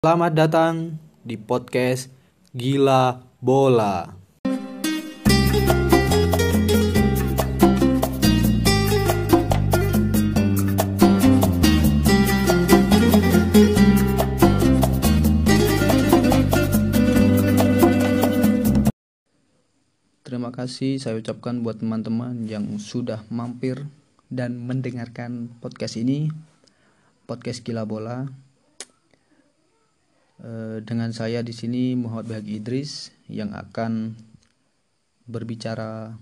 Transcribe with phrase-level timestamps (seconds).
[0.00, 2.08] Selamat datang di podcast
[2.56, 4.08] Gila Bola.
[20.24, 23.84] Terima kasih saya ucapkan buat teman-teman yang sudah mampir
[24.32, 26.32] dan mendengarkan podcast ini,
[27.28, 28.48] podcast Gila Bola.
[30.40, 34.16] Eh, dengan saya di sini Muhammad Bahagi Idris yang akan
[35.28, 36.16] berbicara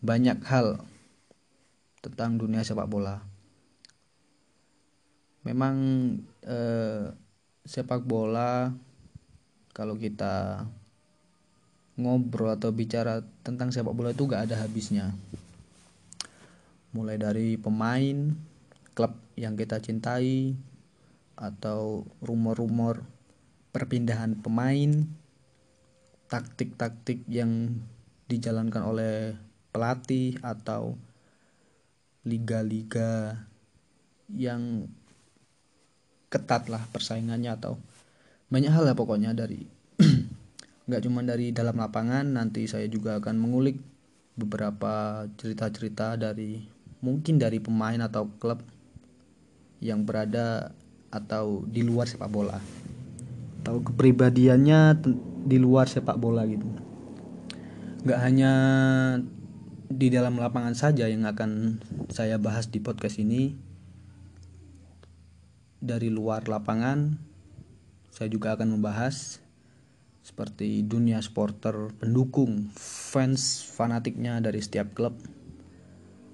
[0.00, 0.80] banyak hal
[2.00, 3.20] tentang dunia sepak bola.
[5.44, 5.76] Memang
[6.48, 7.12] eh,
[7.68, 8.72] sepak bola
[9.76, 10.64] kalau kita
[12.00, 15.12] ngobrol atau bicara tentang sepak bola itu gak ada habisnya.
[16.96, 18.32] Mulai dari pemain,
[18.96, 20.56] klub yang kita cintai,
[21.36, 23.17] atau rumor-rumor
[23.78, 25.06] perpindahan pemain,
[26.26, 27.78] taktik-taktik yang
[28.26, 29.38] dijalankan oleh
[29.70, 30.98] pelatih atau
[32.26, 33.38] liga-liga
[34.26, 34.90] yang
[36.26, 37.78] ketat lah persaingannya atau
[38.50, 39.62] banyak hal lah pokoknya dari
[40.90, 43.78] nggak cuma dari dalam lapangan nanti saya juga akan mengulik
[44.34, 46.66] beberapa cerita-cerita dari
[46.98, 48.58] mungkin dari pemain atau klub
[49.78, 50.74] yang berada
[51.08, 52.58] atau di luar sepak bola
[53.68, 54.96] atau kepribadiannya
[55.44, 56.64] di luar sepak bola gitu.
[58.08, 58.52] Nggak hanya
[59.92, 63.60] di dalam lapangan saja yang akan saya bahas di podcast ini.
[65.84, 67.20] Dari luar lapangan
[68.08, 69.44] saya juga akan membahas
[70.24, 75.14] seperti dunia supporter pendukung fans fanatiknya dari setiap klub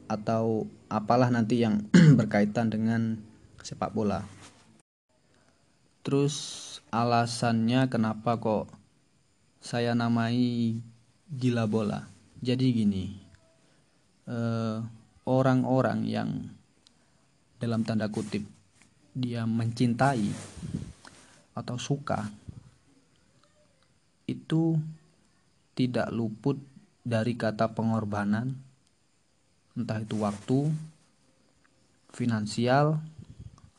[0.07, 3.21] atau apalah nanti yang berkaitan dengan
[3.61, 4.34] sepak bola
[6.05, 6.37] terus
[6.93, 8.69] alasannya kenapa kok
[9.59, 10.79] saya namai
[11.33, 12.07] gila bola
[12.45, 13.17] jadi gini
[14.29, 14.79] eh,
[15.25, 16.31] orang-orang eh, yang
[17.57, 18.45] dalam tanda kutip
[19.17, 20.29] dia mencintai
[21.57, 22.29] atau suka
[24.29, 24.77] itu
[25.77, 26.57] tidak luput
[27.05, 28.57] dari kata pengorbanan,
[29.77, 30.73] entah itu waktu,
[32.15, 33.05] finansial,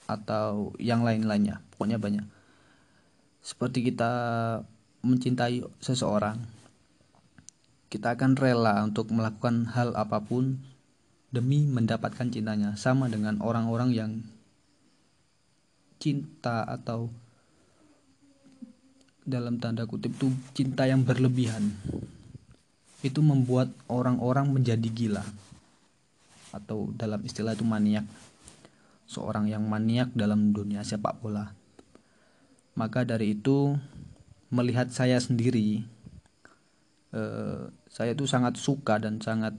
[0.05, 1.64] atau yang lain-lainnya.
[1.75, 2.23] Pokoknya banyak.
[3.43, 4.11] Seperti kita
[5.03, 6.39] mencintai seseorang,
[7.91, 10.63] kita akan rela untuk melakukan hal apa pun
[11.35, 12.79] demi mendapatkan cintanya.
[12.79, 14.11] Sama dengan orang-orang yang
[15.99, 17.11] cinta atau
[19.25, 21.73] dalam tanda kutip itu cinta yang berlebihan
[23.01, 25.25] itu membuat orang-orang menjadi gila
[26.53, 28.05] atau dalam istilah itu maniak
[29.09, 31.53] seorang yang maniak dalam dunia sepak bola
[32.75, 33.79] maka dari itu
[34.51, 35.83] melihat saya sendiri
[37.15, 39.55] eh, saya itu sangat suka dan sangat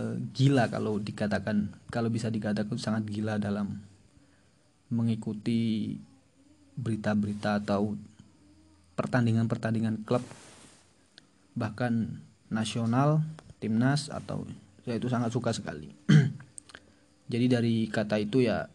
[0.00, 3.84] eh, gila kalau dikatakan kalau bisa dikatakan sangat gila dalam
[4.88, 5.94] mengikuti
[6.80, 7.94] berita-berita atau
[8.96, 10.24] pertandingan-pertandingan klub
[11.58, 13.20] bahkan nasional
[13.60, 14.46] timnas atau
[14.86, 15.92] saya itu sangat suka sekali.
[17.32, 18.72] Jadi dari kata itu ya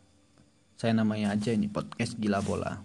[0.77, 2.81] saya namanya aja ini podcast gila bola.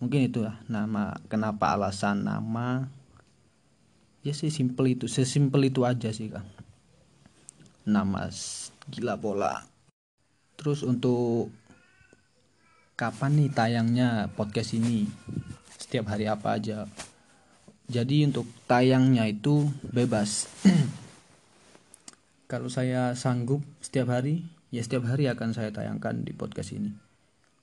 [0.00, 2.88] Mungkin itu ya nama kenapa alasan nama?
[4.20, 6.44] Ya sih simple itu sesimpel itu aja sih kan
[7.84, 8.28] nama
[8.88, 9.64] gila bola.
[10.56, 11.48] Terus untuk
[12.94, 15.08] kapan nih tayangnya podcast ini?
[15.80, 16.84] Setiap hari apa aja?
[17.90, 20.46] Jadi untuk tayangnya itu bebas.
[22.50, 26.94] Kalau saya sanggup setiap hari ya setiap hari akan saya tayangkan di podcast ini.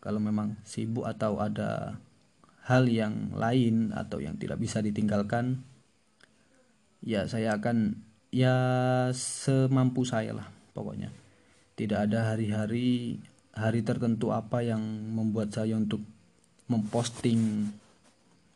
[0.03, 1.99] Kalau memang sibuk atau ada
[2.67, 5.63] hal yang lain atau yang tidak bisa ditinggalkan
[6.99, 8.55] ya saya akan ya
[9.15, 11.09] semampu saya lah pokoknya.
[11.77, 13.21] Tidak ada hari-hari
[13.55, 14.81] hari tertentu apa yang
[15.13, 16.03] membuat saya untuk
[16.67, 17.71] memposting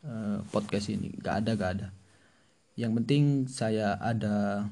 [0.04, 1.10] uh, podcast ini.
[1.18, 1.88] Gak ada gak ada.
[2.76, 4.68] Yang penting saya ada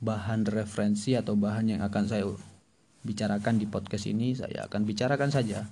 [0.00, 2.24] bahan referensi atau bahan yang akan saya
[3.00, 5.64] bicarakan di podcast ini saya akan bicarakan saja.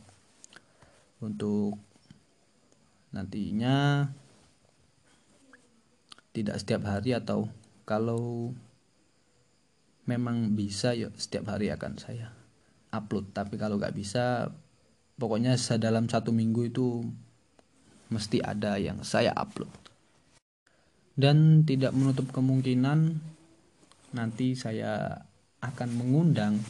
[1.18, 1.76] Untuk
[3.12, 4.06] nantinya
[6.32, 7.50] tidak setiap hari atau
[7.88, 8.54] kalau
[10.08, 12.32] memang bisa ya setiap hari akan saya
[12.94, 13.34] upload.
[13.36, 14.48] Tapi kalau nggak bisa
[15.18, 17.04] pokoknya dalam satu minggu itu
[18.08, 19.68] mesti ada yang saya upload.
[21.18, 23.18] Dan tidak menutup kemungkinan
[24.14, 25.26] nanti saya
[25.58, 26.62] akan mengundang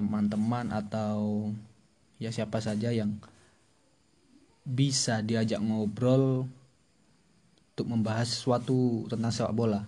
[0.00, 1.52] teman-teman atau
[2.16, 3.20] ya siapa saja yang
[4.64, 6.48] bisa diajak ngobrol
[7.72, 9.84] untuk membahas sesuatu tentang sepak bola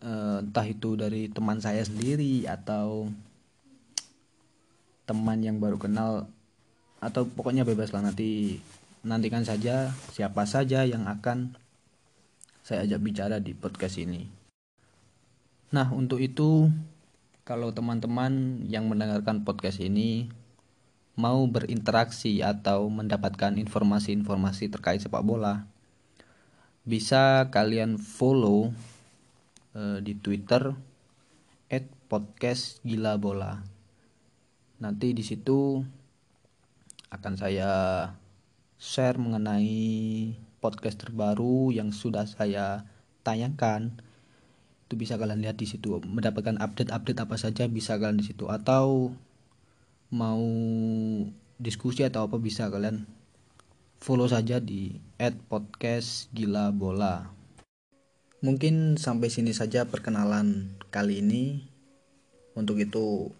[0.00, 3.12] eh, entah itu dari teman saya sendiri atau
[5.04, 6.32] teman yang baru kenal
[7.04, 8.62] atau pokoknya bebas lah nanti
[9.04, 11.58] nantikan saja siapa saja yang akan
[12.62, 14.22] saya ajak bicara di podcast ini.
[15.74, 16.70] Nah, untuk itu
[17.42, 20.30] kalau teman-teman yang mendengarkan podcast ini
[21.18, 25.66] mau berinteraksi atau mendapatkan informasi-informasi terkait sepak bola,
[26.86, 28.72] bisa kalian follow
[29.74, 30.72] uh, di Twitter
[32.84, 33.64] gila bola.
[34.76, 35.80] Nanti di situ
[37.08, 37.72] akan saya
[38.76, 42.84] share mengenai podcast terbaru yang sudah saya
[43.24, 43.96] tayangkan
[44.92, 49.16] itu bisa kalian lihat di situ mendapatkan update-update apa saja bisa kalian di situ atau
[50.12, 50.44] mau
[51.56, 53.08] diskusi atau apa bisa kalian
[53.96, 55.00] follow saja di
[55.48, 57.32] podcast gila bola
[58.44, 61.64] mungkin sampai sini saja perkenalan kali ini
[62.52, 63.32] untuk itu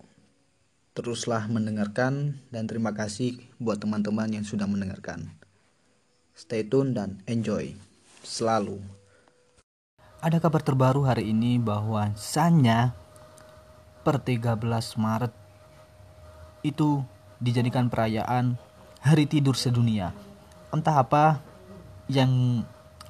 [0.92, 5.32] Teruslah mendengarkan dan terima kasih buat teman-teman yang sudah mendengarkan.
[6.36, 7.72] Stay tune dan enjoy
[8.20, 8.76] selalu.
[10.22, 12.94] Ada kabar terbaru hari ini bahwa Sanya
[14.06, 14.54] per 13
[14.94, 15.34] Maret
[16.62, 17.02] itu
[17.42, 18.54] dijadikan perayaan
[19.02, 20.14] Hari Tidur Sedunia.
[20.70, 21.42] Entah apa
[22.06, 22.62] yang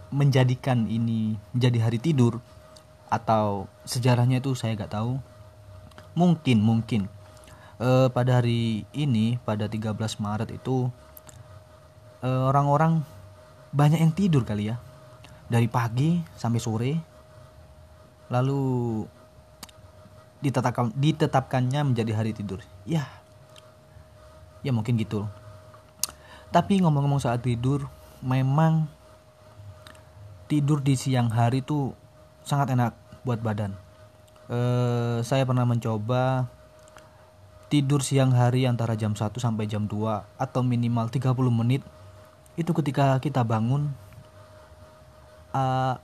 [0.08, 2.40] menjadikan ini menjadi hari tidur
[3.12, 5.20] atau sejarahnya itu saya gak tahu.
[6.16, 7.12] Mungkin mungkin
[7.76, 10.88] uh, pada hari ini pada 13 Maret itu
[12.24, 12.92] orang orang-orang
[13.68, 14.80] banyak yang tidur kali ya
[15.52, 16.92] dari pagi sampai sore.
[18.32, 18.64] Lalu
[20.40, 22.64] ditetapkan ditetapkannya menjadi hari tidur.
[22.88, 23.04] Ya
[24.64, 25.28] ya mungkin gitu.
[26.48, 27.84] Tapi ngomong-ngomong saat tidur
[28.24, 28.88] memang
[30.48, 31.92] tidur di siang hari itu
[32.46, 32.92] sangat enak
[33.26, 33.74] buat badan.
[34.52, 36.46] Eh, saya pernah mencoba
[37.72, 41.82] tidur siang hari antara jam 1 sampai jam 2 atau minimal 30 menit.
[42.52, 43.96] Itu ketika kita bangun
[45.52, 45.94] uh,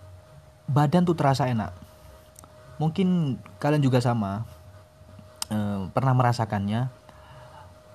[0.69, 1.73] badan tuh terasa enak
[2.79, 4.47] mungkin kalian juga sama
[5.51, 6.89] uh, pernah merasakannya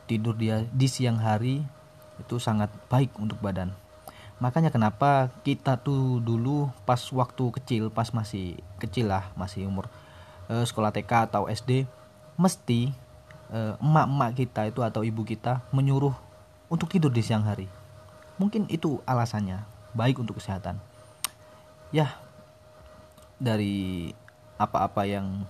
[0.10, 1.64] tidur dia di siang hari
[2.20, 3.72] itu sangat baik untuk badan
[4.38, 9.88] makanya kenapa kita tuh dulu pas waktu kecil pas masih kecil lah masih umur
[10.52, 11.88] uh, sekolah TK atau SD
[12.36, 12.92] mesti
[13.54, 16.18] emak-emak kita itu atau ibu kita menyuruh
[16.74, 17.70] untuk tidur di siang hari.
[18.42, 19.62] Mungkin itu alasannya,
[19.94, 20.82] baik untuk kesehatan.
[21.94, 22.18] Ya,
[23.38, 24.10] dari
[24.58, 25.46] apa-apa yang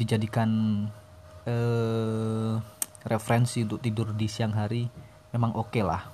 [0.00, 0.50] dijadikan
[1.44, 2.56] eh,
[3.04, 4.88] referensi untuk tidur di siang hari
[5.34, 6.11] memang oke okay lah